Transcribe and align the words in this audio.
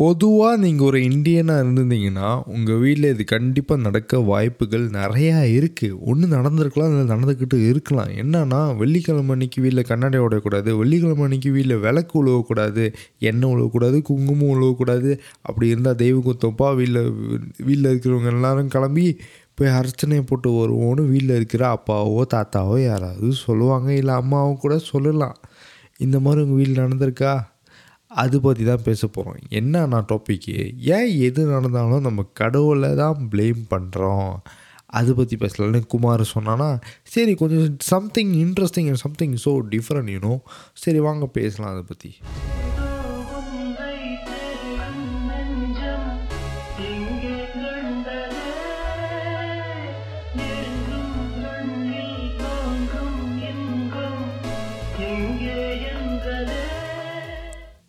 பொதுவாக 0.00 0.58
நீங்கள் 0.62 0.86
ஒரு 0.88 0.98
இந்தியனாக 1.08 1.62
இருந்திருந்தீங்கன்னா 1.62 2.28
உங்கள் 2.54 2.78
வீட்டில் 2.82 3.08
இது 3.14 3.24
கண்டிப்பாக 3.32 3.84
நடக்க 3.86 4.20
வாய்ப்புகள் 4.28 4.84
நிறையா 4.96 5.38
இருக்குது 5.56 5.96
ஒன்று 6.10 6.26
நடந்திருக்கலாம் 6.34 6.92
இல்லை 6.92 7.04
நடந்துக்கிட்டு 7.12 7.56
இருக்கலாம். 7.70 8.12
என்னன்னா 8.22 8.60
வெள்ளிக்கிழமை 8.78 9.34
அன்னைக்கு 9.34 9.58
வீட்டில் 9.64 9.88
கண்ணாடி 9.90 10.20
உடையக்கூடாது 10.26 10.76
வெள்ளிக்கிழமை 10.80 11.24
அன்னைக்கு 11.26 11.52
வீட்டில் 11.56 11.82
விளக்கு 11.84 12.16
உழுவக்கூடாது 12.22 12.86
எண்ணெய் 13.30 13.52
உழுவக்கூடாது 13.54 14.00
குங்குமம் 14.10 14.54
உழுவக்கூடாது. 14.54 15.12
அப்படி 15.48 15.68
இருந்தால் 15.74 16.00
தெய்வ 16.04 16.16
குத்தப்பா 16.28 16.70
வீட்டில் 16.80 17.02
வீட்டில் 17.68 17.90
இருக்கிறவங்க 17.92 18.34
எல்லாரும் 18.36 18.72
கிளம்பி 18.76 19.06
போய் 19.58 19.74
அர்ச்சனையை 19.78 20.24
போட்டு 20.32 20.50
வருவோன்னு 20.60 21.08
வீட்டில் 21.12 21.38
இருக்கிற 21.40 21.62
அப்பாவோ 21.76 22.20
தாத்தாவோ 22.36 22.76
யாராவது 22.90 23.30
சொல்லுவாங்க. 23.46 23.90
இல்லை 24.00 24.14
அம்மாவோ 24.22 24.52
கூட 24.66 24.76
சொல்லலாம். 24.92 25.38
இந்த 26.06 26.16
மாதிரி 26.24 26.44
உங்கள் 26.44 26.60
வீட்டில் 26.60 26.84
நடந்திருக்கா? 26.84 27.32
அது 28.10 28.36
பற்றி 28.40 28.62
தான் 28.64 28.84
பேச 28.84 29.06
போகிறோம் 29.06 29.36
என்னன்னா 29.50 29.98
டாப்பிக்கு 30.08 30.54
ஏன் 30.90 31.10
எது 31.20 31.42
நடந்தாலும் 31.46 32.02
நம்ம 32.02 32.24
கடவுளை 32.32 32.90
தான் 32.94 33.28
ப்ளேம் 33.32 33.62
பண்ணுறோம் 33.70 34.32
அது 34.92 35.10
பற்றி 35.14 35.34
பேசலாம்னு 35.36 35.80
குமார் 35.86 36.24
சொன்னான்னா 36.32 36.68
சரி 37.04 37.34
கொஞ்சம் 37.34 37.76
something 37.86 38.32
interesting 38.40 38.88
and 38.88 39.02
something 39.02 39.36
so 39.44 39.52
different 39.70 40.10
you know 40.10 40.34
சரி 40.74 41.00
வாங்க 41.00 41.26
பேசலாம் 41.36 41.72
அதை 41.72 41.84
பற்றி 41.84 42.10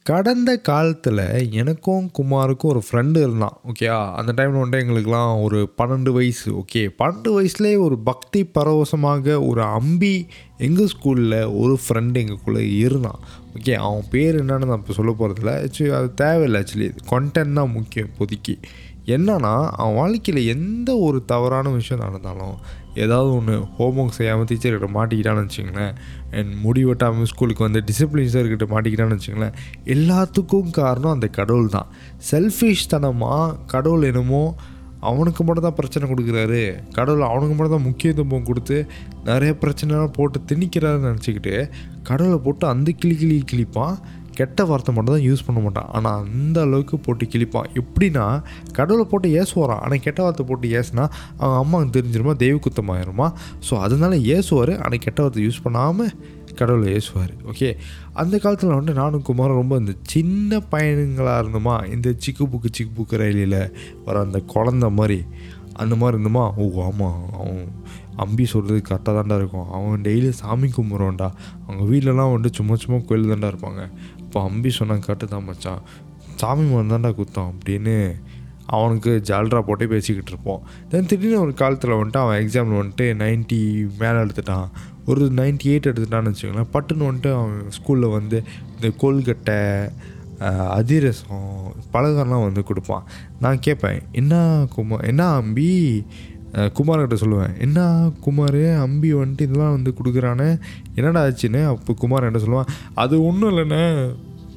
கடந்த 0.05 0.51
காலத்தில் 0.57 1.19
எனக்கும் 1.51 2.05
குமாருக்கும் 2.11 2.69
ஒரு 2.69 2.81
ஃப்ரெண்டு 2.87 3.17
இருந்தான் 3.17 3.57
ஓகேயா 3.69 3.97
அந்த 4.15 4.31
டைமில் 4.31 4.59
வந்துட்டு 4.59 4.81
எங்களுக்கெலாம் 4.81 5.41
ஒரு 5.43 5.59
பன்னெண்டு 5.77 6.11
வயசு 6.11 6.47
ஓகே 6.53 6.81
பன்னெண்டு 6.97 7.31
வயசுலேயே 7.35 7.75
ஒரு 7.75 7.97
பக்தி 7.99 8.43
பரவசமாக 8.53 9.41
ஒரு 9.41 9.63
அம்பி 9.63 10.13
எங்கள் 10.57 10.87
ஸ்கூலில் 10.87 11.51
ஒரு 11.53 11.79
ஃப்ரெண்டு 11.83 12.19
எங்களுக்குள்ளே 12.19 12.63
இருந்தான் 12.77 13.21
ஓகே 13.53 13.73
அவன் 13.81 14.07
பேர் 14.09 14.35
என்னன்னு 14.35 14.65
நான் 14.65 14.77
இப்போ 14.77 14.93
சொல்ல 14.93 15.11
போகிறதில்ல 15.11 15.53
ஆக்சுவலி 15.61 15.93
அது 15.93 16.13
தேவையில்லை 16.15 16.61
ஆக்சுவலி 16.61 16.89
கண்டென்ட் 17.11 17.53
தான் 17.53 17.71
முக்கியம் 17.71 18.09
இப்போதைக்கு. 18.09 18.55
என்னன்னா 19.05 19.69
அவன் 19.71 19.93
வாழ்க்கையில் 19.93 20.47
எந்த 20.47 20.97
ஒரு 20.97 21.25
தவறான 21.25 21.69
விஷயம் 21.69 22.01
நடந்தாலும் 22.01 22.57
ஏதாவது 22.95 23.33
ஒன்று 23.35 23.59
ஹோம்ஒர்க் 23.77 24.17
செய்யாமல் 24.17 24.45
டீச்சர்கிட்ட 24.45 24.87
மாட்டிக்கிட்டான்னு 24.95 25.45
வச்சுங்களேன் 25.45 25.95
அண்ட் 26.31 26.55
முடி 26.55 26.85
வெட்டாமல் 26.85 27.23
ஸ்கூலுக்கு 27.23 27.63
வந்து 27.63 27.81
டிசிப்ளின் 27.81 28.33
சார்கிட்ட 28.33 28.67
மாட்டிக்கிட்டான்னு 28.69 29.17
வச்சுங்களேன் 29.17 29.53
எல்லாத்துக்கும் 29.85 30.69
காரணம் 30.69 31.11
அந்த 31.11 31.27
கடவுள் 31.27 31.69
தான். 31.69 31.87
செல்ஃபிஷ் 32.31 32.87
தனமாக 32.87 33.55
கடவுள் 33.65 34.03
என்னமோ 34.03 34.55
அவனுக்கு 34.99 35.43
மட்டும் 35.43 35.63
தான் 35.63 35.75
பிரச்சனை 35.75 36.09
கொடுக்குறாரு. 36.09 36.81
கடவுள் 36.93 37.21
அவனுக்கு 37.21 37.55
மட்டும் 37.55 37.75
தான் 37.77 37.87
முக்கியத்துவம் 37.87 38.43
கொடுத்து 38.43 38.87
நிறைய 39.23 39.55
பிரச்சனைலாம் 39.61 40.13
போட்டு 40.13 40.39
திணிக்கிறாருன்னு 40.47 41.11
நினச்சிக்கிட்டு 41.11 41.69
கடவுளை 42.03 42.37
போட்டு 42.37 42.67
அந்த 42.67 42.91
கிளி 42.91 43.15
கிளி 43.15 43.43
கிழிப்பான் 43.51 43.97
கெட்ட 44.41 44.65
வார்த்தை 44.71 44.91
மட்டும் 44.97 45.15
தான் 45.15 45.25
யூஸ் 45.29 45.45
பண்ண 45.47 45.59
மாட்டான். 45.67 45.89
ஆனால் 45.97 46.19
அந்த 46.25 46.57
அளவுக்கு 46.67 46.97
போட்டு 47.05 47.25
கிழிப்பான். 47.33 47.71
எப்படின்னா 47.81 48.25
கடவுளை 48.79 49.05
போட்டு 49.13 49.29
ஏசுவாரான் 49.41 49.81
ஆனால் 49.85 50.03
கெட்ட 50.07 50.19
வார்த்தை 50.25 50.45
போட்டு 50.51 50.67
ஏசுனா 50.79 51.05
அவங்க 51.39 51.55
அம்மாவுக்கு 51.63 51.95
தெரிஞ்சிருமா? 51.97 52.35
தெய்வ 52.43 52.59
குத்தமாயிருமா? 52.67 53.29
ஸோ 53.69 53.73
அதனால 53.87 54.19
ஏசுவார் 54.35 54.73
ஆனால் 54.83 55.03
கெட்ட 55.07 55.19
வார்த்தை 55.23 55.43
யூஸ் 55.47 55.63
பண்ணாமல் 55.65 56.13
கடவுளை 56.59 56.87
ஏசுவார் 56.97 57.33
ஓகே 57.51 57.67
அந்த 58.21 58.35
காலத்தில் 58.43 58.73
வந்துட்டு 58.73 58.99
நானும் 59.01 59.25
குமாரம் 59.27 59.59
ரொம்ப 59.61 59.75
இந்த 59.81 59.93
சின்ன 60.13 60.59
பையனுங்களாக 60.73 61.41
இருந்தோமா? 61.43 61.75
இந்த 61.95 62.07
சிக்கு 62.23 62.45
புக்கு 62.53 62.69
சிக்கு 62.77 62.93
புக்கு 62.97 63.21
ரயிலில் 63.21 63.59
வர 64.07 64.15
அந்த 64.27 64.39
குழந்த 64.53 64.89
மாதிரி 64.99 65.19
அந்த 65.81 65.95
மாதிரி 65.99 66.15
இருந்தோமா? 66.17 66.45
ஓ 66.61 66.65
ஆமாம் 66.87 67.21
அவன் 67.37 67.61
அம்பி 68.23 68.45
சொல்கிறது 68.53 68.79
கரெக்டாக 68.87 69.13
தான்டா 69.17 69.35
இருக்கும். 69.41 69.69
அவன் 69.75 70.03
டெய்லி 70.07 70.29
சாமி 70.41 70.67
கும்பிட்றான்டா 70.75 71.29
அவங்க 71.65 71.83
வீட்டிலலாம் 71.91 72.33
வந்துட்டு 72.33 72.59
சும்மா 72.59 72.75
சும்மா 72.83 72.97
கோயில் 73.09 73.31
தாண்டா 73.31 73.51
இருப்பாங்க. 73.53 73.83
அப்போ 74.31 74.43
அம்பி 74.49 74.69
சொன்னான் 74.75 75.01
கரெக்டு 75.05 75.25
தான் 75.31 75.47
மச்சான். 75.47 75.81
சாமி 76.41 76.65
மரம் 76.67 76.91
தான்டா 76.91 77.09
குத்தம் 77.17 77.49
அப்படின்னு 77.53 77.95
அவனுக்கு 78.75 79.11
ஜால்ரா 79.29 79.59
போட்டே 79.67 79.85
பேசிக்கிட்டு 79.93 80.31
இருப்போம். 80.33 80.61
தென் 80.91 81.09
திடீர்னு 81.09 81.41
ஒரு 81.45 81.53
காலத்தில் 81.61 81.91
வந்துட்டு 81.91 82.19
அவன் 82.21 82.39
எக்ஸாமில் 82.43 82.79
வந்துட்டு 82.81 83.05
நைன்ட்டி 83.21 83.59
மேலே 84.01 84.19
எடுத்துட்டான். 84.23 84.69
ஒரு 85.09 85.25
நைன்ட்டி 85.39 85.67
எயிட் 85.71 85.89
எடுத்துட்டான்னு 85.91 86.31
வச்சுக்கோங்களேன். 86.31 86.71
பட்டுன்னு 86.75 87.09
வந்துட்டு 87.09 87.31
அவன் 87.39 87.57
ஸ்கூலில் 87.77 88.15
வந்து 88.17 88.39
இந்த 88.75 88.91
கொல்கட்டை 89.03 89.59
அதிரசம் 90.79 91.51
பலகாரம்லாம் 91.93 92.47
வந்து 92.47 92.63
கொடுப்பான். 92.69 93.05
நான் 93.45 93.63
கேட்பேன் 93.67 94.01
என்ன 94.21 94.43
குமார் 94.75 95.07
என்ன 95.11 95.25
அம்பி? 95.41 95.71
குமார்கிட்ட 96.77 97.17
சொல்லுவேன் 97.23 97.53
என்ன 97.65 97.79
குமார் 98.25 98.61
அம்பி 98.85 99.09
வந்துட்டு 99.13 99.47
இதெல்லாம் 99.47 99.75
வந்து 99.77 99.93
கொடுக்குறானே? 99.99 100.49
என்னடா 100.95 101.21
ஆச்சுன்னு? 101.27 101.61
அப்போ 101.73 101.93
குமார் 102.03 102.27
என்ன 102.29 102.41
சொல்லுவான் 102.45 102.71
அது 103.03 103.15
ஒன்றும் 103.29 103.51
இல்லைண்ணே 103.51 103.83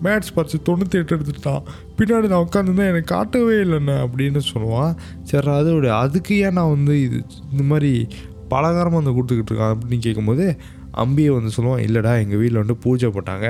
மேட்ச் 0.04 0.32
பறிச்சு 0.36 0.58
தொண்ணூற்றி 0.68 0.96
எட்டு 1.00 1.16
எடுத்துட்டான். 1.16 1.64
பின்னாடி 1.98 2.30
நான் 2.30 2.44
உட்காந்துருந்தேன் 2.46 2.90
எனக்கு 2.92 3.10
காட்டவே 3.14 3.56
இல்லைண்ணே 3.64 3.96
அப்படின்னு 4.04 4.40
சொல்லுவான். 4.52 4.94
சரி 5.30 5.50
அதோட 5.58 5.90
அதுக்கு 6.04 6.38
ஏன் 6.46 6.56
நான் 6.58 6.72
வந்து 6.76 7.02
இது 7.02 7.18
இந்த 7.52 7.62
மாதிரி 7.72 7.92
பலகாரமாக 8.52 9.00
வந்து 9.00 9.14
கொடுத்துக்கிட்டு 9.16 9.52
இருக்கான்? 9.52 9.74
அப்படின்னு 9.74 10.06
கேட்கும்போது 10.06 10.46
அம்பியை 11.04 11.30
வந்து 11.36 11.54
சொல்லுவான் 11.56 11.84
இல்லைடா 11.86 12.12
எங்கள் 12.24 12.40
வீட்டில் 12.40 12.62
வந்து 12.62 12.76
பூஜை 12.82 13.08
போட்டாங்க. 13.14 13.48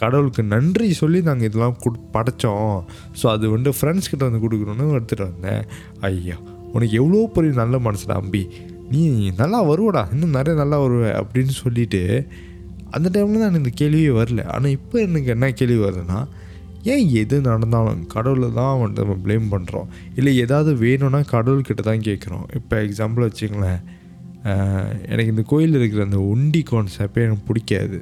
கடவுளுக்கு 0.00 0.42
நன்றி 0.54 0.88
சொல்லி 1.02 1.20
நாங்கள் 1.28 1.48
இதெல்லாம் 1.48 1.78
கொடு 1.84 2.00
படைச்சோம். 2.16 2.74
ஸோ 3.20 3.26
அது 3.34 3.50
வந்து 3.56 3.72
ஃப்ரெண்ட்ஸ்கிட்ட 3.78 4.24
வந்து 4.30 4.42
கொடுக்கணுன்னு 4.46 4.96
எடுத்துகிட்டு 4.98 5.28
வந்தேன். 5.30 5.64
ஐயா 6.10 6.38
உனக்கு 6.74 6.94
எவ்வளோ 7.00 7.24
பெரிய 7.36 7.54
நல்ல 7.62 7.76
மனசுடா 7.86 8.14
அம்பி. 8.22 8.42
நீ 8.92 9.02
நல்லா 9.40 9.58
வருவடா 9.70 10.02
இன்னும் 10.14 10.36
நிறைய 10.38 10.54
நல்லா 10.62 10.78
வருவ 10.84 11.04
அப்படின்னு 11.20 11.54
சொல்லிட்டு 11.62 12.00
அந்த 12.96 13.06
டைமில் 13.14 13.40
தான் 13.42 13.50
எனக்கு 13.50 13.64
இந்த 13.64 13.74
கேள்வியே 13.80 14.10
வரல. 14.20 14.40
ஆனால் 14.54 14.74
இப்போ 14.78 14.96
எனக்கு 15.06 15.28
என்ன 15.34 15.46
கேள்வி 15.60 15.78
வருதுன்னா 15.84 16.18
ஏன் 16.92 17.04
எது 17.20 17.36
நடந்தாலும் 17.48 18.00
கடவுளை 18.14 18.48
தான் 18.58 18.78
வந்துட்டு 18.80 19.04
நம்ம 19.04 19.16
ப்ளேம் 19.24 19.46
பண்ணுறோம் 19.54 19.88
இல்லை 20.18 20.32
ஏதாவது 20.44 20.70
வேணும்னா 20.84 21.20
கடவுள்கிட்ட 21.34 21.82
தான் 21.88 22.04
கேட்குறோம். 22.08 22.44
இப்போ 22.58 22.76
எக்ஸாம்பிள் 22.86 23.26
வச்சுங்களேன் 23.28 23.80
எனக்கு 25.12 25.32
இந்த 25.34 25.44
கோயிலில் 25.50 25.78
இருக்கிற 25.80 26.02
அந்த 26.08 26.20
ஒண்டி 26.32 26.60
கான்செப்டே 26.70 27.24
எனக்கு 27.26 27.44
பிடிக்காது. 27.50 27.98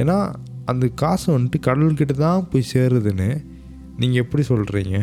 ஏன்னா 0.00 0.16
அந்த 0.72 0.86
காசு 1.02 1.26
வந்துட்டு 1.36 1.58
கடவுள்கிட்ட 1.68 2.14
தான் 2.26 2.46
போய் 2.50 2.70
சேருதுன்னு 2.72 3.30
நீங்கள் 4.02 4.22
எப்படி 4.24 4.42
சொல்கிறீங்க 4.52 4.96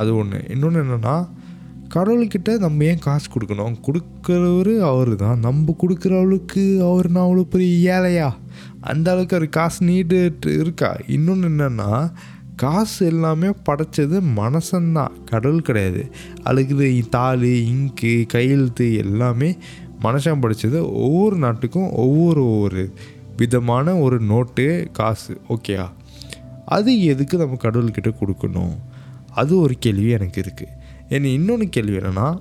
அது 0.00 0.10
ஒன்று 0.20 0.38
இன்னொன்று 0.54 0.82
என்னென்னா 0.84 1.16
கடவுள்கிட்ட 1.94 2.58
நம்ம 2.58 2.84
ஏன் 2.84 2.98
காசு 2.98 3.26
கொடுக்கணும்? 3.32 3.74
கொடுக்குறவர் 3.86 4.78
அவர் 4.90 5.16
தான் 5.16 5.38
நம்ம 5.38 5.76
கொடுக்குற 5.82 6.12
அளவுக்கு 6.18 6.62
அவர் 6.90 7.08
நான் 7.10 7.26
அவ்வளோ 7.26 7.42
பெரிய 7.42 7.92
ஏழையா? 7.96 8.28
அந்த 8.80 9.10
அளவுக்கு 9.10 9.36
அவர் 9.36 9.48
காசு 9.48 9.86
நீட்டு 9.86 10.36
இருக்கா? 10.42 10.96
இன்னொன்று 11.06 11.48
என்னென்னா 11.48 12.12
காசு 12.56 13.06
எல்லாமே 13.06 13.48
படைச்சது 13.68 14.16
மனசந்தான். 14.36 15.14
கடவுள் 15.24 15.62
கிடையாது. 15.62 16.02
அழுகுது 16.44 17.08
தாள் 17.08 17.42
இங்கு 17.42 18.24
கையெழுத்து 18.28 18.86
எல்லாமே 18.94 19.56
மனுஷன் 20.02 20.40
படித்தது 20.40 20.78
ஒவ்வொரு 20.92 21.36
நாட்டுக்கும் 21.36 21.90
ஒவ்வொரு 22.04 22.42
ஒவ்வொரு 22.50 22.92
விதமான 23.36 23.96
ஒரு 23.96 24.20
நோட்டு 24.20 24.66
காசு. 24.92 25.40
ஓகேயா? 25.48 25.86
அது 26.76 26.90
எதுக்கு 27.04 27.38
நம்ம 27.38 27.56
கடவுள்கிட்ட 27.62 28.10
கொடுக்கணும்? 28.20 28.74
அது 29.30 29.52
ஒரு 29.58 29.74
கேள்வி 29.78 30.08
எனக்கு 30.08 30.42
இருக்குது 30.42 30.82
என்ன 31.08 31.28
இன்னொன்று 31.28 31.68
கேள்வி 31.68 31.96
என்னென்னா 31.96 32.38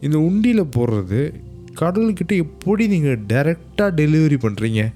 இந்த 0.00 0.18
உண்டியில் 0.18 0.72
போடுறது 0.76 1.34
கடவுள்கிட்ட 1.74 2.36
எப்படி 2.36 2.86
நீங்கள் 2.86 3.20
டைரெக்டாக 3.26 3.90
டெலிவரி 3.96 4.38
பண்ணுறீங்க 4.46 4.92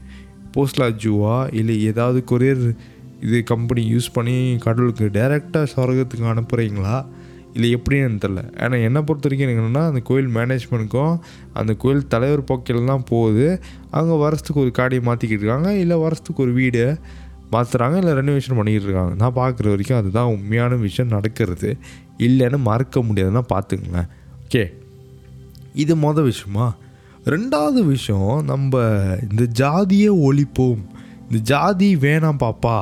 போஸ்ட்லா 0.57 0.89
ஜூவா 1.05 1.49
இல்லை 1.53 1.85
ஏதாவது 1.85 2.25
கொரியர் 2.25 2.75
இது 3.21 3.45
கம்பெனி 3.45 3.95
யூஸ் 3.95 4.13
பண்ணி 4.13 4.59
கடவுளுக்கு 4.59 5.05
டைரெக்டாக 5.05 5.67
சொர்க்கத்துக்கு 5.75 6.33
அனுப்புகிறீங்களா 6.35 7.05
இல்லை 7.55 7.75
எப்படின்னு 7.77 8.19
தெரில 8.25 8.41
ஏன்னா 8.59 8.83
என்னை 8.83 9.03
பொறுத்த 9.03 9.29
வரைக்கும் 9.29 9.49
என்னென்னா 9.49 9.87
அந்த 9.91 10.01
கோயில் 10.01 10.29
மேனேஜ்மெண்ட்டுக்கும் 10.29 11.19
அந்த 11.53 11.75
கோயில் 11.75 12.07
தலைவர் 12.07 12.45
போக்கில் 12.45 12.85
தான் 12.85 13.05
போகுது. 13.05 13.61
அங்கே 13.91 14.17
வருஷத்துக்கு 14.17 14.61
ஒரு 14.61 14.73
காடியை 14.79 15.03
மாற்றிக்கிட்டு 15.03 15.45
இருக்காங்க. 15.45 15.75
இல்லை 15.75 15.97
வருஷத்துக்கு 15.97 16.43
ஒரு 16.43 16.53
வீடு 16.53 16.97
மாற்றுறாங்க 17.53 17.97
இல்லை 17.97 18.13
ரெனோவேஷன் 18.13 18.57
பண்ணிக்கிட்டு 18.57 18.89
இருக்காங்க. 18.89 19.15
நான் 19.15 19.35
பார்க்குற 19.35 19.69
வரைக்கும் 19.69 19.97
அதுதான் 19.97 20.25
உண்மையான 20.25 20.75
விஷயம் 20.75 21.09
நடக்கிறது. 21.09 21.77
இல்லைன்னு 22.19 22.59
மறக்க 22.71 23.01
முடியாதுன்னா 23.01 23.43
பார்த்துங்களேன் 23.55 24.09
ஓகே 24.45 24.63
இது 25.75 25.95
மொதல் 25.97 26.29
விஷயமா? 26.33 26.75
ரெண்டாவது 27.25 27.81
விஷயம் 27.95 28.45
நம்ம 28.45 28.81
இந்த 29.31 29.45
ஜாதியை 29.61 30.11
ஒழிப்போம். 30.11 30.83
இந்த 31.31 31.39
ஜாதி 31.43 31.97
வேணாம் 31.97 32.43
பாப்பா. 32.45 32.77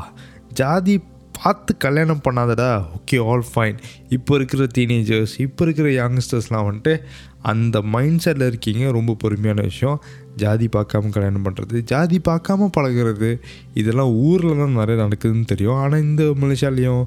ஜாதி 0.53 0.95
பார்த்து 1.43 1.77
கல்யாணம் 1.77 2.21
பண்ணாதடா. 2.25 2.71
ஓகே 2.99 3.17
ஆல் 3.29 3.45
ஃபைன் 3.55 3.79
இப்போ 4.09 4.35
இருக்கிற 4.35 4.67
டீனேஜர்ஸ் 4.79 5.35
இப்போ 5.39 5.65
இருக்கிற 5.65 5.89
யங்ஸ்டர்ஸ்லாம் 5.89 6.69
வந்துட்டு 6.69 6.95
அந்த 7.41 7.83
மைண்ட் 7.95 8.23
செட்டில் 8.25 8.47
இருக்கீங்க. 8.47 8.91
ரொம்ப 8.91 9.17
பொறுமையான 9.19 9.63
விஷயம். 9.63 9.99
ஜாதி 10.37 10.69
பார்க்காம 10.77 11.11
கல்யாணம் 11.11 11.45
பண்ணுறது 11.45 11.77
ஜாதி 11.93 12.21
பார்க்காம 12.29 12.71
பழகுறது 12.77 13.31
இதெல்லாம் 13.75 14.13
ஊரில் 14.29 14.59
தான் 14.59 14.79
நிறைய 14.81 14.97
நடக்குதுன்னு 15.03 15.45
தெரியும். 15.45 15.75
ஆனால் 15.75 16.03
இந்த 16.03 16.25
மலேசியாலேயும் 16.41 17.05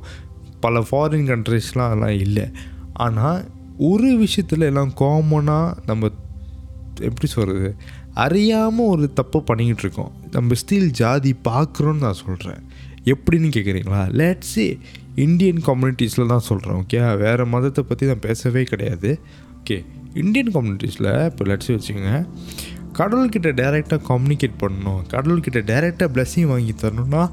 பல 0.65 0.83
ஃபாரின் 0.88 1.27
கண்ட்ரிஸ்லாம் 1.31 1.89
அதெல்லாம் 1.89 2.17
இல்லை. 2.25 2.45
ஆனால் 3.06 3.41
ஒரு 3.89 4.09
விஷயத்தில் 4.23 4.69
எல்லாம் 4.69 4.94
காமனாக 5.01 5.75
நம்ம 5.89 6.09
எப்படி 7.07 7.27
சொல்கிறது 7.35 7.69
அறியாமல் 8.23 8.89
ஒரு 8.94 9.06
தப்பு 9.19 9.39
பண்ணிக்கிட்டு 9.50 9.83
இருக்கோம். 9.85 10.13
நம்ம 10.35 10.56
ஸ்டீல் 10.61 10.89
ஜாதி 11.01 11.31
பார்க்குறோன்னு 11.50 12.03
நான் 12.06 12.21
சொல்கிறேன் 12.25 12.61
எப்படின்னு 13.13 13.50
கேட்குறீங்களா 13.56 14.01
லேட்ஸே 14.19 14.65
இந்தியன் 15.25 15.61
கம்யூனிட்டிஸில் 15.67 16.31
தான் 16.33 16.45
சொல்கிறேன் 16.47 16.77
ஓகே 16.81 17.00
வேறு 17.23 17.45
மதத்தை 17.53 17.83
பற்றி 17.89 18.09
நான் 18.11 18.25
பேசவே 18.27 18.63
கிடையாது. 18.71 19.11
ஓகே 19.59 19.77
இந்தியன் 20.21 20.51
கம்யூனிட்டிஸில் 20.56 21.11
இப்போ 21.29 21.44
லட்சி 21.51 21.69
வச்சுக்கோங்க. 21.75 22.13
கடவுள்கிட்ட 23.00 23.50
டைரெக்டாக 23.61 24.01
கம்யூனிகேட் 24.11 24.56
பண்ணணும். 24.63 25.01
கடவுள்கிட்ட 25.13 25.59
டைரெக்டாக 25.71 26.09
பிளஸ்ஸிங் 26.15 26.50
வாங்கி 26.53 26.73
தரணும்னா 26.83 27.23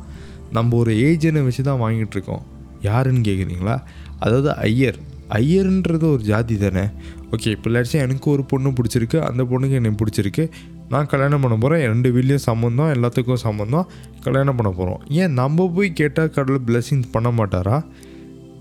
நம்ம 0.56 0.76
ஒரு 0.82 0.92
ஏஜனை 1.06 1.40
வச்சு 1.46 1.62
தான் 1.68 1.82
வாங்கிட்டு 1.84 2.16
இருக்கோம். 2.16 2.44
யாருன்னு 2.86 3.20
கேட்குறீங்களா 3.20 3.76
அதாவது 4.18 4.56
ஐயர். 4.56 4.98
ஐயர்ன்றது 5.30 6.12
ஒரு 6.12 6.22
ஜாதி 6.22 6.56
தானே. 6.56 6.84
ஓகே 7.32 7.48
இப்போ 7.48 7.70
லட்சம் 7.70 8.00
எனக்கு 8.00 8.30
ஒரு 8.30 8.44
பொண்ணு 8.44 8.68
பிடிச்சிருக்கு 8.68 9.18
அந்த 9.20 9.42
பொண்ணுக்கு 9.44 9.70
என்னை 9.70 9.90
பிடிச்சிருக்கு. 9.90 10.50
நான் 10.88 11.06
கல்யாணம் 11.06 11.40
பண்ண 11.40 11.56
போகிறேன் 11.56 11.86
ரெண்டு 11.86 12.10
வீட்லேயும் 12.10 12.44
சம்மந்தம் 12.44 12.92
எல்லாத்துக்கும் 12.92 13.34
சம்மந்தம் 13.34 13.86
கல்யாணம் 14.22 14.56
பண்ண 14.56 14.72
போகிறோம் 14.72 15.00
ஏன் 15.08 15.32
நம்ம 15.32 15.72
போய் 15.74 15.92
கேட்டால் 15.92 16.30
கடவுள் 16.30 16.64
பிளெஸிங் 16.66 17.02
பண்ண 17.12 17.30
மாட்டாரா? 17.30 17.84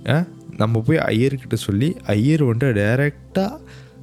ஆ? 0.07 0.23
நம்ம 0.57 0.79
போய் 0.79 0.97
ஐயர்கிட்ட 0.97 1.53
சொல்லி 1.53 1.95
ஐயர் 2.05 2.43
வந்துட்டு 2.43 2.79
டைரெக்டாக 2.79 3.57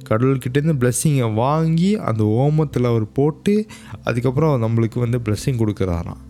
கடவுள்கிட்டேருந்து 0.09 0.77
பிளெஸ்ஸிங்கை 0.79 1.33
வாங்கி 1.33 1.97
அந்த 1.97 2.23
ஓமத்தில் 2.23 2.85
அவர் 2.85 3.11
போட்டு 3.11 3.65
அதுக்கப்புறம் 4.03 4.61
நம்மளுக்கு 4.61 4.99
வந்து 4.99 5.19
பிளெஸ்ஸிங் 5.19 5.59
கொடுக்குறாராம். 5.61 6.21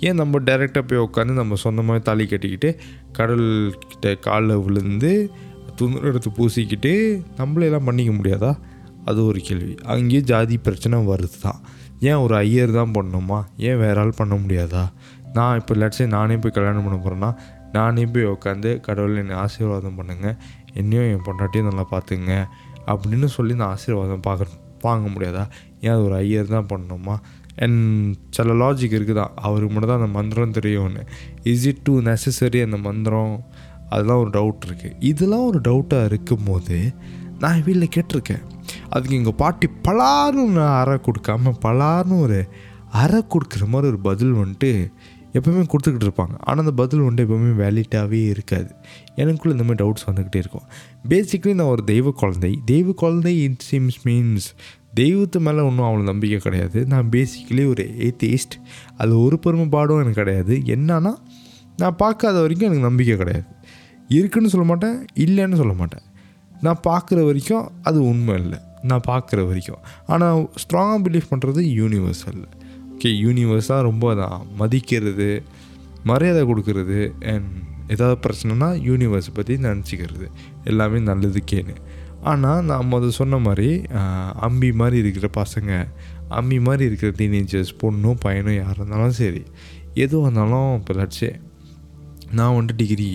ஏன் 0.00 0.14
நம்ம 0.14 0.38
டைரெக்டாக 0.38 0.82
போய் 0.86 1.04
உட்காந்து 1.06 1.32
நம்ம 1.32 1.54
சொந்தமாக 1.54 1.98
தாலி 1.98 2.26
கட்டிக்கிட்டு 2.26 2.70
கடவுள்கிட்ட 3.18 4.18
காலில் 4.18 4.62
விழுந்து 4.66 5.30
துணி 5.74 5.96
எடுத்து 6.00 6.30
பூசிக்கிட்டு 6.38 6.92
நம்மளே 7.36 7.66
எல்லாம் 7.66 7.84
பண்ணிக்க 7.84 8.12
முடியாதா? 8.12 8.58
அது 9.04 9.26
ஒரு 9.26 9.40
கேள்வி. 9.40 9.74
அங்கேயே 9.84 10.20
ஜாதி 10.20 10.56
பிரச்சனை 10.58 10.98
வருது 10.98 11.38
தான் 11.42 11.60
ஏன் 12.00 12.14
ஒரு 12.14 12.34
ஐயர் 12.36 12.70
தான் 12.70 12.92
பண்ணணுமா? 12.94 13.38
ஏன் 13.56 13.76
வேற 13.76 14.00
ஆள் 14.00 14.12
பண்ண 14.16 14.34
முடியாதா? 14.34 14.82
நான் 15.32 15.58
இப்போ 15.58 15.74
லட்சே 15.74 16.06
நானே 16.06 16.36
போய் 16.36 16.52
கல்யாணம் 16.52 16.84
பண்ண 16.86 16.98
போகிறேன்னா 16.98 17.30
நானே 17.72 18.06
போய் 18.06 18.24
உட்காந்து 18.24 18.80
கடவுள் 18.80 19.16
என்னை 19.16 19.36
ஆசீர்வாதம் 19.36 19.98
பண்ணுங்கள் 19.98 20.36
என்னையும் 20.74 21.10
என் 21.12 21.26
பொண்டாட்டியும் 21.26 21.68
நல்லா 21.70 21.86
பார்த்துங்க 21.90 22.32
அப்படின்னு 22.86 23.24
சொல்லி 23.24 23.54
நான் 23.54 23.68
ஆசீர்வாதம் 23.68 24.20
பார்க்க 24.20 24.66
வாங்க 24.80 25.06
முடியாதா? 25.08 25.44
ஏன் 25.80 25.92
அது 25.92 26.04
ஒரு 26.04 26.14
ஐயர் 26.14 26.46
தான் 26.46 26.66
பண்ணணுமா? 26.68 27.16
அண்ட் 27.58 28.16
சில 28.30 28.54
லாஜிக் 28.62 28.96
இருக்குதான் 28.98 29.34
அவருக்கு 29.48 29.72
மட்டும் 29.74 29.92
தான் 29.92 30.00
அந்த 30.00 30.12
மந்திரம் 30.18 30.56
தெரியும்னு. 30.58 31.04
இஸ் 31.42 31.66
இட் 31.66 31.82
டூ 31.82 31.94
நெசசரி 32.00 32.60
அந்த 32.62 32.76
மந்திரம்? 32.76 33.34
அதெல்லாம் 33.88 34.18
ஒரு 34.18 34.30
டவுட் 34.30 34.66
இருக்குது 34.66 34.96
இதெல்லாம் 35.10 35.46
ஒரு 35.46 35.60
டவுட்டாக 35.68 36.04
இருக்கும்போது 36.04 36.78
நான் 37.38 37.62
வீட்டில் 37.64 37.94
கேட்டிருக்கேன். 37.96 38.42
அதுக்கு 38.88 39.16
எங்கள் 39.16 39.34
பாட்டி 39.34 39.68
பலார்னு 39.88 40.46
நான் 40.56 40.78
அறை 40.80 40.96
கொடுக்காம 41.06 41.52
பலார்னு 41.64 42.20
ஒரு 42.20 42.40
அறை 43.02 43.20
கொடுக்குற 43.34 43.64
மாதிரி 43.66 43.88
ஒரு 43.92 43.98
பதில் 43.98 44.34
வந்துட்டு 44.34 44.70
எப்பவுமே 45.32 45.62
கொடுத்துக்கிட்டு 45.72 46.06
இருப்பாங்க. 46.08 46.34
ஆனால் 46.40 46.64
அந்த 46.64 46.72
பதில் 46.72 47.00
வந்துட்டு 47.00 47.24
எப்பவுமே 47.26 47.52
வேலிட்டாகவே 47.62 48.20
இருக்காது. 48.34 48.70
எனக்குள்ளே 49.16 49.54
இந்த 49.56 49.64
மாதிரி 49.64 49.78
டவுட்ஸ் 49.82 50.08
வந்துக்கிட்டே 50.08 50.36
இருக்கும். 50.36 50.66
பேசிக்கலி 51.08 51.54
நான் 51.54 51.72
ஒரு 51.74 51.84
தெய்வ 51.84 52.10
குழந்தை. 52.10 52.58
தெய்வ 52.64 52.92
குழந்தை 52.92 53.42
இட் 53.42 53.62
சிம்ஸ் 53.70 54.00
மீன்ஸ் 54.04 54.48
தெய்வத்து 54.98 55.38
மேலே 55.46 55.60
ஒன்றும் 55.68 55.86
அவ்வளோ 55.88 56.04
நம்பிக்கை 56.10 56.38
கிடையாது. 56.46 56.78
நான் 56.92 57.08
பேசிக்கலி 57.14 57.64
ஒரு 57.72 57.84
ஏத்தியிஸ்ட் 58.06 58.56
அது 59.02 59.12
ஒரு 59.24 59.36
பெருமைப்பாடும் 59.44 60.00
எனக்கு 60.02 60.20
கிடையாது. 60.22 60.54
என்னன்னா 60.74 61.12
நான் 61.82 61.98
பார்க்காத 62.02 62.36
வரைக்கும் 62.44 62.68
எனக்கு 62.68 62.88
நம்பிக்கை 62.88 63.16
கிடையாது. 63.22 63.46
இருக்குன்னு 64.18 64.52
சொல்ல 64.54 64.66
மாட்டேன் 64.70 64.96
இல்லைன்னு 65.24 65.60
சொல்ல 65.60 65.74
மாட்டேன். 65.80 66.04
நான் 66.64 66.80
பார்க்குற 66.86 67.18
வரைக்கும் 67.28 67.66
அது 67.88 67.98
உண்மை 68.10 68.34
இல்லை. 68.42 68.58
நான் 68.90 69.04
பார்க்குற 69.10 69.40
வரைக்கும். 69.48 69.82
ஆனால் 70.12 70.40
ஸ்ட்ராங்காக 70.62 70.98
பிலீவ் 71.06 71.30
பண்ணுறது 71.32 71.62
யூனிவர்சல் 71.80 72.42
ஓகே 72.92 73.10
யூனிவர்ஸாக 73.24 73.80
ரொம்ப 73.88 74.14
தான் 74.20 74.38
மதிக்கிறது 74.60 75.28
மரியாதை 76.10 76.42
கொடுக்கறது 76.50 77.00
அண்ட் 77.32 77.50
ஏதாவது 77.94 78.16
பிரச்சனைனா 78.24 78.68
யூனிவர்ஸை 78.88 79.32
பற்றி 79.34 79.54
நினச்சிக்கிறது. 79.66 80.26
எல்லாமே 80.70 80.98
நல்லதுக்கேன்னு 81.10 81.76
ஆனால் 82.28 82.64
நான் 82.64 82.94
அது 82.98 83.10
சொன்ன 83.20 83.38
மாதிரி 83.38 83.70
அம்பி 84.46 84.70
மாதிரி 84.72 84.96
இருக்கிற 84.98 85.28
பசங்க 85.36 85.72
அம்பி 86.38 86.58
மாதிரி 86.60 86.84
இருக்கிற 86.84 87.10
டீனேஜர்ஸ் 87.20 87.72
பொண்ணும் 87.82 88.22
பையனும் 88.24 88.58
யாராக 88.58 88.78
இருந்தாலும் 88.78 89.18
சரி 89.22 89.42
எதுவாக 89.94 90.26
இருந்தாலும் 90.26 90.70
இப்போ 90.78 90.94
லட்சே 91.00 91.30
நான் 92.30 92.56
வந்துட்டு 92.56 92.80
டிகிரி 92.82 93.10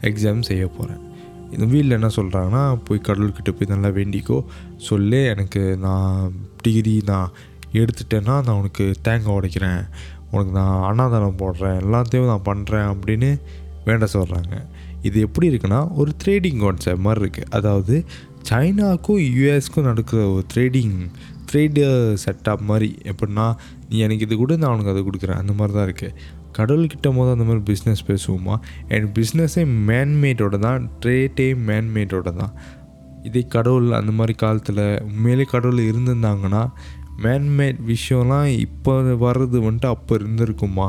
எக்ஸாம் 0.00 0.48
செய்ய 0.48 0.64
போகிறேன் 0.68 1.02
இந்த 1.54 1.64
வீட்டில் 1.72 1.96
என்ன 1.98 2.08
சொல்கிறாங்கன்னா 2.16 2.62
போய் 2.84 3.06
கடவுள்கிட்ட 3.08 3.50
போய் 3.50 3.72
நல்லா 3.72 3.90
வேண்டிக்கோ. 3.98 4.38
சொல்லு 4.88 5.20
எனக்கு 5.32 5.62
நான் 5.76 6.32
டிகிரி 6.62 6.94
நான் 7.06 7.34
எடுத்துட்டேன்னா 7.80 8.34
நான் 8.46 8.58
உனக்கு 8.60 8.84
தேங்காய் 9.02 9.36
உடைக்கிறேன். 9.38 9.82
உனக்கு 10.30 10.52
நான் 10.52 10.82
அன்னதானம் 10.88 11.40
போடுறேன். 11.42 11.76
எல்லாத்தையும் 11.84 12.30
நான் 12.32 12.48
பண்ணுறேன் 12.50 12.88
அப்படின்னு 12.92 13.30
வேண்ட 13.86 14.06
சொல்கிறாங்க 14.12 14.54
இது 15.08 15.18
எப்படி 15.20 15.46
இருக்குன்னா 15.50 15.80
ஒரு 16.00 16.10
ட்ரேடிங் 16.22 16.60
கான்செப்ட் 16.64 17.04
மாதிரி 17.06 17.22
இருக்குது 17.24 17.50
அதாவது 17.50 17.94
சைனாக்கும் 18.48 19.20
யூஎஸ்க்கும் 19.36 19.88
நடக்கிற 19.90 20.20
ஒரு 20.30 20.44
ட்ரேடிங் 20.54 20.96
ட்ரேடு 21.48 21.82
செட்டப் 22.24 22.64
மாதிரி. 22.70 22.88
எப்படின்னா 23.10 23.46
நீ 23.88 23.98
எனக்கு 23.98 24.26
இது 24.26 24.36
கூட 24.36 24.56
நான் 24.56 24.72
உனக்கு 24.74 24.92
அதை 24.92 25.02
கொடுக்குறேன். 25.02 25.40
அந்த 25.42 25.52
மாதிரி 25.52 25.74
தான் 25.78 25.86
இருக்குது 25.88 26.16
கடவுள்கிட்ட 26.58 27.08
போது 27.16 27.30
அந்த 27.34 27.44
மாதிரி 27.44 27.62
பிஸ்னஸ் 27.70 28.02
பேசுவோமா? 28.08 28.56
அண்ட் 28.88 29.06
பிஸ்னஸே 29.18 29.62
மேன்மேடோட 29.88 30.58
தான் 30.58 30.82
ட்ரேட்டே 31.02 31.48
மேன்மேடோட 31.68 32.28
தான். 32.40 32.52
இதே 33.22 33.42
கடவுள் 33.54 33.88
அந்த 33.92 34.12
மாதிரி 34.12 34.34
காலத்தில் 34.42 34.84
உண்மையிலே 35.02 35.46
கடவுள் 35.54 35.88
இருந்திருந்தாங்கன்னா 35.90 36.62
மேன்மேட் 37.24 37.80
விஷயம்லாம் 37.90 38.48
இப்போ 38.58 38.92
வர்றது 39.24 39.58
வந்துட்டு 39.66 39.86
அப்போ 39.86 40.12
இருந்திருக்குமா? 40.16 40.88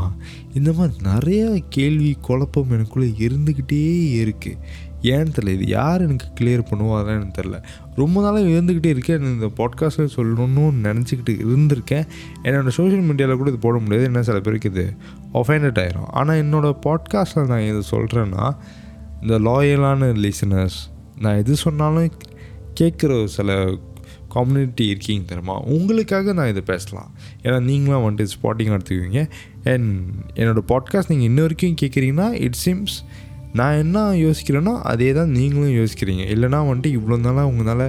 இந்த 0.53 0.69
மாதிரி 0.73 0.95
நிறைய 1.11 1.41
கேள்வி 1.69 2.11
குழப்பம் 2.27 2.73
எனக்குள்ளே 2.77 3.09
இருந்துக்கிட்டே 3.25 3.81
இருக்குது 4.23 4.59
ஏன்னு 5.11 5.33
தெரியல 5.35 5.53
இது 5.57 5.65
யார் 5.67 6.01
எனக்கு 6.01 6.27
கிளியர் 6.39 6.63
பண்ணுவோம் 6.69 6.95
அதெல்லாம் 6.97 7.19
எனக்கு 7.19 7.37
தெரில 7.41 7.57
ரொம்ப 7.95 8.21
நாளாக 8.21 8.53
இருந்துக்கிட்டே 8.55 8.91
இருக்கேன் 8.95 9.25
இந்த 9.33 9.49
பாட்காஸ்ட்டில் 9.59 10.13
சொல்லணும்னு 10.17 10.65
நினச்சிக்கிட்டு 10.87 11.33
இருந்திருக்கேன். 11.45 12.05
என்னோடய 12.43 12.75
சோஷியல் 12.79 13.07
மீடியாவில் 13.09 13.41
கூட 13.41 13.49
இது 13.49 13.59
போட 13.59 13.77
முடியாது 13.77 14.05
என்ன 14.05 14.21
சில 14.21 14.39
பேருக்கு 14.39 14.71
இது 14.71 14.85
ஒஃபைண்டட் 15.33 15.81
ஆயிரும். 15.83 16.09
ஆனால் 16.09 16.41
என்னோடய 16.43 16.75
பாட்காஸ்ட்டில் 16.85 17.47
நான் 17.47 17.67
இது 17.71 17.81
சொல்கிறேன்னா 17.91 18.45
இந்த 19.21 19.39
லாயலான 19.39 20.11
லிசனர்ஸ் 20.25 20.79
நான் 21.19 21.37
எது 21.37 21.55
சொன்னாலும் 21.55 22.11
கேட்குற 22.79 23.11
சில 23.37 23.49
கம்யூனிட்டி 24.27 24.85
இருக்கீங்க 24.87 25.23
தெரியுமா? 25.27 25.55
உங்களுக்காக 25.75 26.33
நான் 26.33 26.49
இதை 26.49 26.63
பேசலாம். 26.65 27.09
ஏன்னா 27.43 27.57
நீங்களாம் 27.69 28.05
வந்துட்டு 28.05 28.33
ஸ்பாட்டிங் 28.33 28.71
எடுத்துக்குவீங்க. 28.75 29.21
அண்ட் 29.73 29.89
என்னோடய 30.35 30.63
பாட்காஸ்ட் 30.71 31.11
நீங்கள் 31.13 31.29
இன்ன 31.29 31.41
வரைக்கும் 31.41 31.77
கேட்குறீங்கன்னா 31.81 32.27
இட் 32.45 32.59
சிம்ஸ் 32.65 32.97
நான் 33.57 33.77
என்ன 33.77 33.99
யோசிக்கிறேன்னா 34.11 34.73
அதே 34.91 35.13
தான் 35.13 35.29
நீங்களும் 35.29 35.75
யோசிக்கிறீங்க. 35.75 36.23
இல்லைனா 36.33 36.59
வந்துட்டு 36.69 36.89
இவ்வளோ 36.97 37.17
நாளாக 37.19 37.47
உங்களால் 37.47 37.85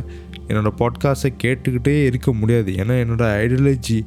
என்னோடய 0.49 0.73
பாட்காஸ்ட்டை 0.81 1.31
கேட்டுக்கிட்டே 1.45 1.95
இருக்க 2.05 2.33
முடியாது. 2.33 2.73
ஏன்னா 2.73 2.95
என்னோடய 3.05 3.39
ஐடியாலஜி 3.43 3.99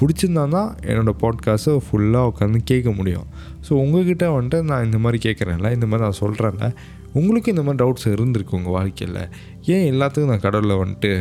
பிடிச்சிருந்தா 0.00 0.44
தான் 0.48 0.76
என்னோடய 0.82 1.14
பாட்காஸ்ட்டை 1.22 1.74
ஃபுல்லாக 1.86 2.30
உட்காந்து 2.32 2.60
கேட்க 2.64 2.90
முடியும். 2.90 3.26
ஸோ 3.68 3.72
உங்ககிட்ட 3.72 4.26
வந்துட்டு 4.28 4.62
நான் 4.62 4.84
இந்த 4.84 4.98
மாதிரி 4.98 5.18
கேட்குறேன்ல 5.28 5.72
இந்த 5.72 5.86
மாதிரி 5.86 6.04
நான் 6.08 6.20
சொல்கிறேன்ல 6.20 6.68
உங்களுக்கும் 7.12 7.54
இந்த 7.56 7.64
மாதிரி 7.66 7.80
டவுட்ஸ் 7.82 8.08
இருந்திருக்கு 8.14 8.58
உங்கள் 8.58 8.72
வாழ்க்கையில். 8.72 9.22
ஏன் 9.66 9.84
எல்லாத்துக்கும் 9.92 10.32
நான் 10.34 10.46
கடவுளை 10.46 10.76
வந்துட்டு 10.76 11.12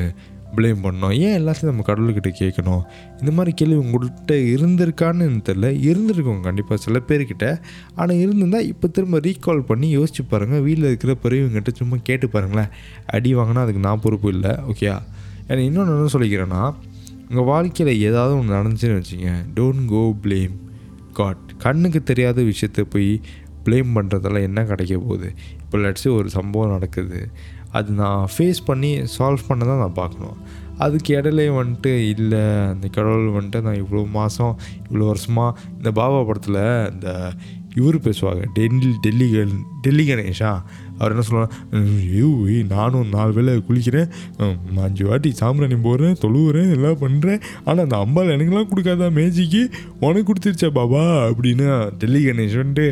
ப்ளேம் 0.56 0.82
பண்ணோம். 0.86 1.14
ஏன் 1.26 1.36
எல்லாத்தையும் 1.40 1.72
நம்ம 1.72 1.84
கடவுள்கிட்ட 1.88 2.32
கேட்கணும்? 2.40 2.82
இந்த 3.20 3.32
மாதிரி 3.38 3.52
கேள்வி 3.60 3.78
உங்கள்கிட்ட 3.84 4.36
இருந்திருக்கான்னு 4.56 5.28
தெரில 5.50 5.70
இருந்திருக்கும் 5.90 6.42
கண்டிப்பாக 6.48 6.80
சில 6.86 7.02
பேர்கிட்ட. 7.10 7.48
ஆனால் 7.96 8.22
இருந்திருந்தால் 8.24 8.70
இப்போ 8.72 8.90
திரும்ப 8.98 9.22
ரீகால் 9.28 9.62
பண்ணி 9.72 9.90
யோசிச்சு 9.98 10.26
பாருங்கள் 10.34 10.64
வீட்டில் 10.68 10.90
இருக்கிற 10.92 11.16
பெரியவங்ககிட்ட 11.26 11.74
சும்மா 11.82 12.00
கேட்டு 12.10 12.30
பாருங்களேன். 12.36 12.72
அடி 13.18 13.32
வாங்கினா 13.36 13.64
அதுக்கு 13.66 13.86
நான் 13.88 14.04
பொறுப்பு 14.06 14.30
இல்லை. 14.36 14.54
ஓகேயா 14.74 14.98
எனக்கு 15.48 15.68
இன்னொன்று 15.70 15.96
என்ன 15.98 16.12
சொல்லிக்கிறேன்னா 16.18 16.64
உங்கள் 17.30 17.48
வாழ்க்கையில் 17.52 18.02
ஏதாவது 18.08 18.34
ஒன்று 18.40 18.58
நடந்துச்சுன்னு 18.58 19.00
வச்சுங்க. 19.02 19.32
டோன்ட் 19.58 19.86
கோ 19.94 20.04
ப்ளேம் 20.26 20.56
காட் 21.20 21.46
கண்ணுக்கு 21.66 22.00
தெரியாத 22.10 22.44
விஷயத்தை 22.52 22.84
போய் 22.94 23.12
ப்ளேம் 23.66 23.90
பண்ணுறதால 23.96 24.42
என்ன 24.48 24.60
கிடைக்க 24.70 24.94
போகுது? 25.08 25.28
இப்போ 25.64 25.78
லட்சி 25.78 26.08
ஒரு 26.20 26.30
சம்பவம் 26.36 26.72
நடக்குது. 26.76 27.20
அது 27.78 27.90
நான் 28.02 28.24
ஃபேஸ் 28.34 28.62
பண்ணி 28.70 28.92
சால்வ் 29.16 29.48
பண்ண 29.50 29.62
தான் 29.70 29.82
நான் 29.84 30.00
பார்க்கணும். 30.02 30.38
அதுக்கு 30.84 31.10
இடையிலே 31.18 31.48
வந்துட்டு 31.58 31.92
இல்லை 32.14 32.44
அந்த 32.74 32.86
கடவுள் 32.96 33.34
வந்துட்டு 33.38 33.60
நான் 33.66 33.82
இவ்வளோ 33.82 34.04
மாதம் 34.20 34.54
இவ்வளோ 34.88 35.08
வருஷமாக 35.12 35.58
இந்த 35.78 35.90
பாபா 36.00 36.20
படத்தில் 36.30 36.64
இந்த 36.94 37.10
இவர் 37.80 37.98
பேசுவாங்க 38.06 38.46
டெல்லி 38.56 38.90
டெல்லி 39.04 39.28
டெல்லி 39.84 40.04
கணேஷா. 40.08 40.50
அவர் 40.98 41.14
என்ன 41.14 41.24
சொல்லுவாங்க 41.28 42.66
நானும் 42.74 43.14
நாலு 43.14 43.32
வேலை 43.38 43.54
குளிக்கிறேன். 43.68 44.10
அஞ்சு 44.88 45.04
வாட்டி 45.10 45.30
சாம்பிராணி 45.42 45.78
போடுறேன் 45.86 46.18
தொழுவுறேன் 46.24 46.74
எல்லாம் 46.76 47.00
பண்ணுறேன் 47.04 47.40
ஆனால் 47.66 47.84
அந்த 47.86 47.98
அம்பாள் 48.06 48.34
எனக்குலாம் 48.36 48.70
கொடுக்காதா 48.72 49.08
மேஜிக்கு? 49.20 49.62
உனக்கு 50.08 50.28
கொடுத்துருச்சா 50.30 50.72
பாபா? 50.80 51.04
அப்படின்னு 51.30 51.68
டெல்லி 52.02 52.24
கணேஷ் 52.28 52.60
வந்துட்டு 52.62 52.88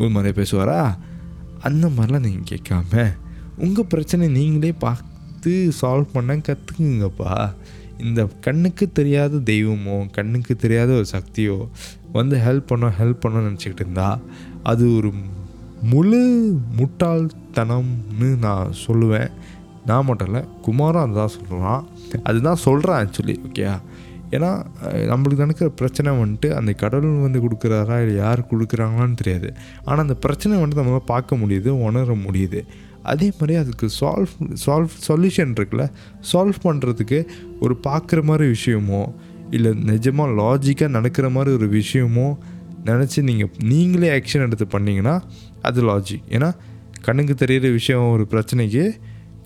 ஒரு 0.00 0.10
மாதிரி 0.16 0.34
பேசுவாரா? 0.40 0.80
அந்த 1.68 1.86
மாதிரிலாம் 1.96 2.26
நீங்கள் 2.28 2.50
கேட்காம 2.52 3.06
உங்கள் 3.64 3.90
பிரச்சனை 3.92 4.24
நீங்களே 4.36 4.72
பார்த்து 4.84 5.52
சால்வ் 5.80 6.14
பண்ண 6.16 6.34
கற்றுக்குங்கப்பா 6.48 7.32
இந்த 8.08 8.20
கண்ணுக்கு 8.46 8.84
தெரியாத 8.98 9.40
தெய்வமோ 9.50 9.96
கண்ணுக்கு 10.16 10.52
தெரியாத 10.64 10.90
ஒரு 10.98 11.06
சக்தியோ 11.14 11.56
வந்து 12.18 12.36
ஹெல்ப் 12.46 12.68
பண்ணோம் 12.70 12.96
ஹெல்ப் 13.00 13.22
பண்ணோம்னு 13.22 13.48
நினச்சிக்கிட்டு 13.48 13.84
இருந்தா 13.84 14.08
அது 14.70 14.84
ஒரு 14.96 15.10
முழு 15.92 16.20
முட்டாள்தனம்னு 16.78 18.28
நான் 18.46 18.70
சொல்லுவேன். 18.86 19.30
நான் 19.88 20.06
மட்டும் 20.06 20.28
இல்லை 20.30 20.42
குமாரும் 20.66 21.04
அதுதான் 21.04 21.34
சொல்கிறான் 21.36 21.82
அதுதான் 22.28 22.62
சொல்கிறேன் 22.66 22.98
ஆக்சுவலி 23.00 23.36
ஓகேயா 23.46 23.74
ஏன்னா 24.34 24.50
நம்மளுக்கு 25.10 25.44
நடக்கிற 25.44 25.68
பிரச்சனை 25.80 26.12
வந்துட்டு 26.22 26.48
அந்த 26.58 26.70
கடவுள் 26.82 27.24
வந்து 27.26 27.40
கொடுக்குறாரா 27.44 27.96
இல்லை 28.02 28.16
யார் 28.24 28.40
கொடுக்குறாங்களான்னு 28.50 29.20
தெரியாது. 29.20 29.48
ஆனால் 29.84 30.04
அந்த 30.06 30.16
பிரச்சனை 30.24 30.58
வந்துட்டு 30.62 30.82
நம்மளால் 30.82 31.12
பார்க்க 31.14 31.40
முடியுது 31.42 31.70
உணர 31.86 32.16
முடியுது. 32.26 32.60
அதே 33.12 33.28
மாதிரி 33.38 33.54
அதுக்கு 33.54 33.88
சால்வ் 34.00 34.32
சால்வ் 34.66 34.94
சொல்யூஷன் 35.08 35.52
இருக்குல்ல 35.56 35.86
சால்வ் 36.32 36.58
பண்ணுறதுக்கு 36.62 37.18
ஒரு 37.60 37.76
பார்க்குற 37.86 38.22
மாதிரி 38.22 38.46
விஷயமோ 38.56 39.02
இல்லை 39.50 39.70
நிஜமாக 39.90 40.34
லாஜிக்காக 40.40 40.94
நடக்கிற 40.96 41.28
மாதிரி 41.28 41.56
ஒரு 41.56 41.68
விஷயமோ 41.80 42.28
நினச்சி 42.84 43.20
நீங்கள் 43.22 43.52
நீங்களே 43.64 44.08
ஆக்ஷன் 44.18 44.44
எடுத்து 44.46 44.66
பண்ணிங்கன்னா 44.72 45.14
அது 45.62 45.82
லாஜிக் 45.90 46.26
ஏன்னா 46.28 46.50
கண்ணுக்கு 47.00 47.34
தெரியிற 47.46 47.66
விஷயம் 47.72 48.10
ஒரு 48.10 48.26
பிரச்சனைக்கு 48.30 48.84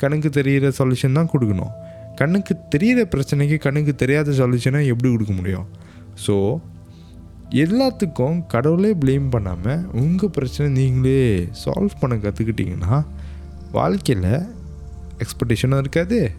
கண்ணுக்கு 0.03 0.29
தெரியிற 0.41 0.67
சொல்யூஷன் 0.79 1.19
தான் 1.19 1.31
கொடுக்கணும். 1.33 1.73
கண்ணுக்கு 2.17 2.55
தெரியிற 2.75 3.01
பிரச்சனைக்கு 3.13 3.57
கண்ணுக்கு 3.59 3.93
தெரியாத 3.95 4.31
சொல்யூஷனை 4.31 4.81
எப்படி 4.93 5.09
கொடுக்க 5.13 5.33
முடியும்? 5.33 5.67
ஸோ 6.27 6.35
எல்லாத்துக்கும் 7.65 8.39
கடவுளே 8.47 8.91
ப்ளேம் 9.03 9.29
பண்ணாமல் 9.31 9.81
உங்கள் 9.93 10.33
பிரச்சனை 10.33 10.67
நீங்களே 10.81 11.23
சால்வ் 11.63 12.01
பண்ண 12.01 12.15
கற்றுக்கிட்டிங்கன்னா 12.17 12.97
வாழ்க்கையில் 13.73 14.31
எக்ஸ்பெக்டேஷனும் 15.19 15.79
இருக்காது. 15.79 16.31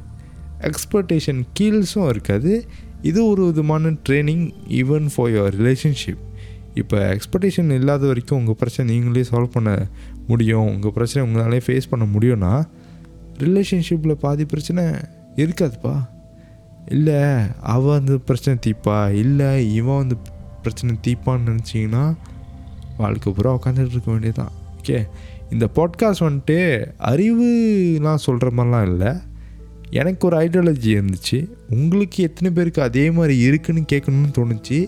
எக்ஸ்பெக்டேஷன் 0.60 1.42
கீல்ஸும் 1.60 2.10
இருக்காது. 2.10 2.66
இது 3.02 3.26
ஒரு 3.26 3.46
விதமான 3.46 3.90
training 3.90 4.54
even 4.68 5.08
for 5.16 5.30
your 5.30 5.56
relationship 5.62 6.22
இப்போ 6.74 7.18
எக்ஸ்பெக்டேஷன் 7.18 7.72
இல்லாத 7.72 8.08
வரைக்கும் 8.08 8.40
உங்கள் 8.40 8.56
பிரச்சனை 8.56 9.00
நீங்களே 9.00 9.26
சால்வ் 9.32 9.52
பண்ண 9.52 9.88
முடியும். 10.28 10.68
உங்கள் 10.68 10.92
பிரச்சனை 10.92 11.24
உங்களாலே 11.30 11.62
ஃபேஸ் 11.66 11.90
பண்ண 11.90 12.06
முடியும்னா 12.06 12.68
ரிலேஷன்ஷிப்பில் 13.38 14.12
பாதி 14.12 14.46
பிரச்சனை 14.46 14.84
இருக்காதுப்பா. 15.36 16.08
இல்லை 16.86 17.22
அவள் 17.62 17.98
வந்து 17.98 18.20
பிரச்சனை 18.20 18.60
தீப்பா. 18.66 19.12
இல்லை 19.12 19.74
இவன் 19.74 19.98
வந்து 19.98 20.18
பிரச்சனை 20.62 20.96
தீப்பான்னு 21.08 21.50
நினச்சிங்கன்னா 21.50 22.18
வாழ்க்கை 22.98 23.34
பூரா 23.34 23.54
உட்காந்துட்டு 23.54 23.90
இருக்க 23.90 24.12
வேண்டியதுதான். 24.12 24.52
ஓகே 24.82 25.08
இந்த 25.54 25.68
பாட்காஸ்ட் 25.76 26.24
வந்துட்டு 26.26 26.58
அறிவுலாம் 27.10 28.24
சொல்கிற 28.26 28.52
மாதிரிலாம் 28.58 28.88
இல்லை. 28.92 29.12
எனக்கு 29.90 30.28
ஒரு 30.28 30.38
ஐடியாலஜி 30.46 30.92
இருந்துச்சு. 30.98 31.40
உங்களுக்கு 31.70 32.20
எத்தனை 32.24 32.50
பேருக்கு 32.52 32.82
அதே 32.82 33.12
மாதிரி 33.12 33.36
இருக்குன்னு 33.38 33.84
கேட்கணும்னு 33.92 34.32
தோணுச்சு. 34.38 34.80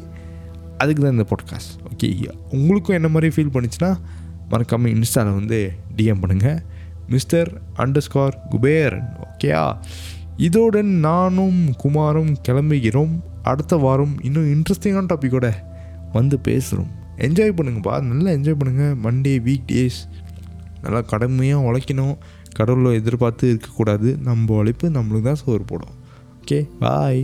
அதுக்கு 0.77 1.01
தான் 1.03 1.11
இந்த 1.11 1.25
பாட்காஸ்ட் 1.31 1.73
ஓகே 1.89 2.07
உங்களுக்கும் 2.51 2.95
என்ன 2.95 3.07
மாதிரி 3.07 3.29
ஃபீல் 3.35 3.53
பண்ணுச்சுன்னா 3.55 3.91
மறக்காமல் 4.49 4.93
இன்ஸ்டாவில் 4.93 5.39
வந்து 5.39 5.59
டிஎம் 5.97 6.23
பண்ணுங்கள் 6.23 6.57
மிஸ்டர் 7.07 7.49
அண்டர் 7.77 8.05
ஸ்கார் 8.07 8.35
குபேரன். 8.49 9.07
ஓகேயா 9.25 9.63
இதோடு 10.37 10.83
நானும் 10.83 11.59
குமாரும் 11.77 12.33
கிளம்புகிறோம். 12.47 13.13
அடுத்த 13.43 13.75
வாரம் 13.75 14.15
இன்னும் 14.21 14.49
இன்ட்ரெஸ்டிங்கான 14.53 15.07
டாப்பிக்கோட 15.13 15.47
வந்து 16.13 16.39
பேசுகிறோம் 16.47 16.91
என்ஜாய் 17.17 17.57
பண்ணுங்கப்பா. 17.57 17.95
நல்லா 18.01 18.31
என்ஜாய் 18.31 18.59
பண்ணுங்கள் 18.63 18.95
மண்டே 19.03 19.33
வீக் 19.47 19.67
டேஸ் 19.71 19.99
நல்லா 20.85 21.01
கடுமையாக 21.01 21.65
உழைக்கணும். 21.67 22.15
கடவுளை 22.55 22.93
எதிர்பார்த்து 22.93 23.49
இருக்கக்கூடாது. 23.49 24.09
நம்ம 24.23 24.55
உழைப்பு 24.55 24.89
நம்மளுக்கு 24.89 25.27
தான் 25.29 25.43
சோறு 25.45 25.63
போடும். 25.63 25.95
Okay 26.41 26.59
bye 26.79 27.21